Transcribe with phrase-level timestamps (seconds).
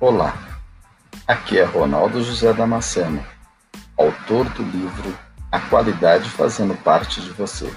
[0.00, 0.34] Olá,
[1.28, 3.22] aqui é Ronaldo José Damasceno,
[3.98, 5.14] autor do livro
[5.52, 7.70] A Qualidade Fazendo Parte de Você.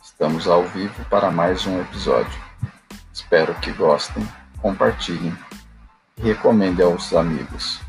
[0.00, 2.40] Estamos ao vivo para mais um episódio.
[3.12, 4.24] Espero que gostem,
[4.62, 5.36] compartilhem
[6.18, 7.80] e recomendem aos amigos.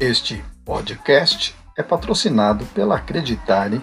[0.00, 3.80] Este podcast é patrocinado pela Acreditare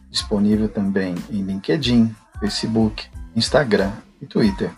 [0.09, 4.75] Disponível também em LinkedIn, Facebook, Instagram e Twitter.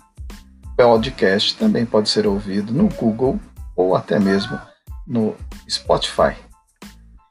[0.64, 3.40] O podcast também pode ser ouvido no Google
[3.76, 4.60] ou até mesmo
[5.08, 5.36] no
[5.68, 6.36] Spotify.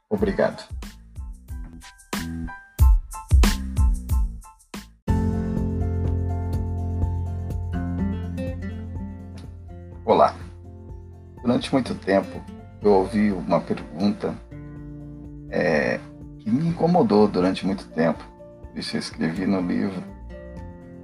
[0.09, 0.76] Obrigado.
[10.07, 10.33] Olá.
[11.41, 12.41] Durante muito tempo
[12.81, 14.33] eu ouvi uma pergunta
[15.49, 15.99] é,
[16.39, 18.23] que me incomodou durante muito tempo.
[18.73, 20.01] Isso eu escrevi no livro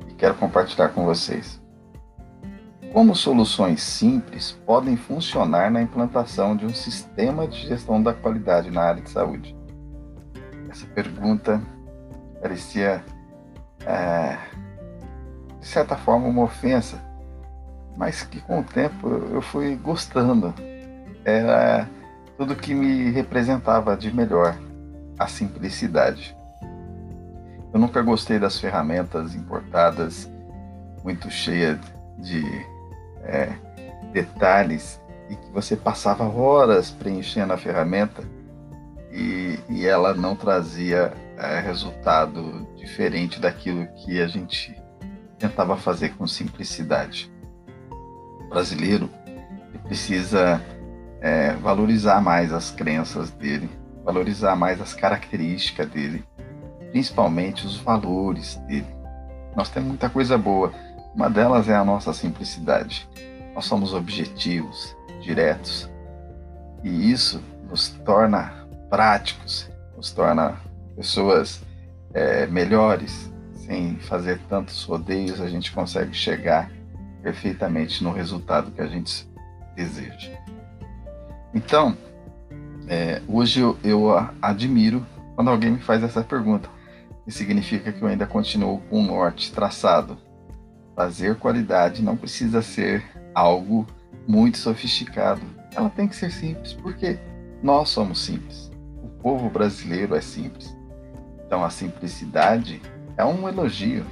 [0.08, 1.62] e quero compartilhar com vocês.
[2.94, 8.84] Como soluções simples podem funcionar na implantação de um sistema de gestão da qualidade na
[8.84, 9.54] área de saúde?
[10.70, 11.62] Essa pergunta
[12.42, 13.04] parecia,
[13.86, 14.38] é,
[15.60, 17.12] de certa forma, uma ofensa
[17.96, 20.54] mas que com o tempo eu fui gostando.
[21.24, 21.90] Era
[22.38, 24.58] tudo que me representava de melhor,
[25.18, 26.36] a simplicidade.
[27.74, 30.30] Eu nunca gostei das ferramentas importadas,
[31.04, 31.80] muito cheias
[32.18, 32.44] de
[33.24, 33.50] é,
[34.12, 38.24] detalhes e que você passava horas preenchendo a ferramenta
[39.12, 44.76] e, e ela não trazia é, resultado diferente daquilo que a gente
[45.40, 47.33] tentava fazer com simplicidade
[48.54, 49.10] brasileiro
[49.84, 50.62] precisa
[51.20, 53.70] é, valorizar mais as crenças dele,
[54.06, 56.24] valorizar mais as características dele,
[56.92, 58.86] principalmente os valores dele.
[59.56, 60.72] Nós temos muita coisa boa,
[61.16, 63.10] uma delas é a nossa simplicidade.
[63.56, 65.90] Nós somos objetivos, diretos,
[66.84, 70.58] e isso nos torna práticos, nos torna
[70.96, 71.62] pessoas
[72.14, 73.32] é, melhores.
[73.54, 76.70] Sem fazer tantos rodeios, a gente consegue chegar
[77.24, 79.28] perfeitamente no resultado que a gente
[79.76, 80.32] deseja.
[81.54, 81.98] Então,
[82.88, 84.10] é, hoje eu, eu
[84.42, 86.70] admiro quando alguém me faz essa pergunta,
[87.26, 90.18] que significa que eu ainda continuo com o norte traçado.
[90.96, 93.04] Fazer qualidade não precisa ser
[93.34, 93.88] algo
[94.28, 95.42] muito sofisticado.
[95.74, 97.18] Ela tem que ser simples, porque
[97.64, 98.72] nós somos simples.
[99.02, 100.76] O povo brasileiro é simples.
[101.46, 102.82] Então a simplicidade
[103.18, 104.06] é um elogio.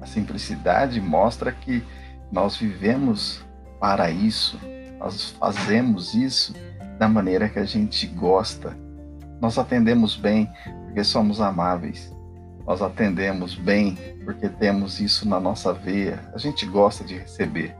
[0.00, 1.82] A simplicidade mostra que
[2.34, 3.44] nós vivemos
[3.78, 4.58] para isso,
[4.98, 6.52] nós fazemos isso
[6.98, 8.76] da maneira que a gente gosta.
[9.40, 10.50] Nós atendemos bem
[10.84, 12.12] porque somos amáveis.
[12.66, 16.28] Nós atendemos bem porque temos isso na nossa veia.
[16.34, 17.76] A gente gosta de receber.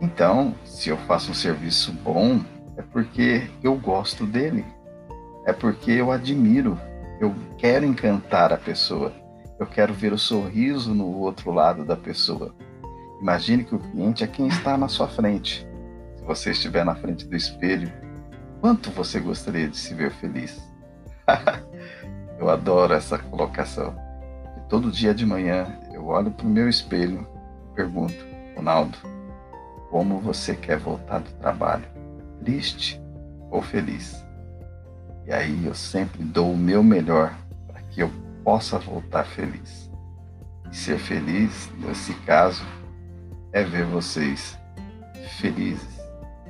[0.00, 2.40] Então, se eu faço um serviço bom,
[2.76, 4.64] é porque eu gosto dele.
[5.46, 6.76] É porque eu admiro.
[7.20, 9.12] Eu quero encantar a pessoa.
[9.60, 12.52] Eu quero ver o sorriso no outro lado da pessoa.
[13.22, 15.64] Imagine que o cliente é quem está na sua frente.
[16.16, 17.88] Se você estiver na frente do espelho,
[18.60, 20.60] quanto você gostaria de se ver feliz?
[22.36, 23.94] eu adoro essa colocação.
[24.56, 27.24] E todo dia de manhã eu olho para o meu espelho
[27.70, 28.16] e pergunto,
[28.56, 28.98] Ronaldo,
[29.88, 31.86] como você quer voltar do trabalho?
[32.40, 33.00] Triste
[33.52, 34.20] ou feliz?
[35.24, 37.32] E aí eu sempre dou o meu melhor
[37.68, 38.10] para que eu
[38.42, 39.88] possa voltar feliz.
[40.72, 42.64] E ser feliz, nesse caso,
[43.52, 44.58] é ver vocês
[45.38, 46.00] felizes,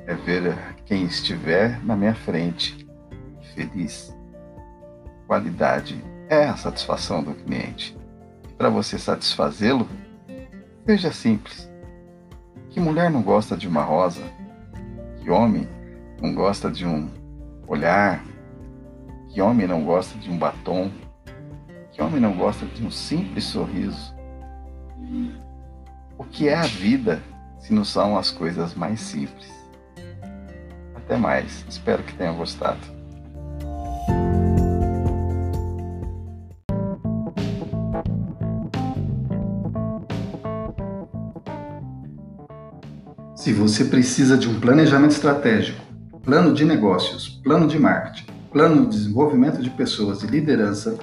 [0.07, 2.87] é ver quem estiver na minha frente
[3.53, 4.15] feliz.
[5.27, 7.97] Qualidade é a satisfação do cliente.
[8.57, 9.87] Para você satisfazê-lo,
[10.85, 11.69] seja simples.
[12.69, 14.23] Que mulher não gosta de uma rosa?
[15.21, 15.67] Que homem
[16.21, 17.09] não gosta de um
[17.67, 18.23] olhar?
[19.29, 20.91] Que homem não gosta de um batom?
[21.91, 24.13] Que homem não gosta de um simples sorriso?
[26.17, 27.21] O que é a vida
[27.59, 29.51] se não são as coisas mais simples?
[30.95, 32.79] Até mais, espero que tenha gostado.
[43.35, 45.81] Se você precisa de um planejamento estratégico,
[46.23, 50.97] plano de negócios, plano de marketing, plano de desenvolvimento de pessoas e liderança,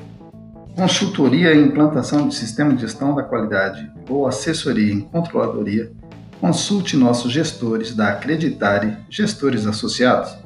[0.75, 5.93] consultoria em implantação de sistema de gestão da qualidade ou assessoria em controladoria,
[6.41, 10.37] consulte nossos gestores da Acreditare Gestores Associados.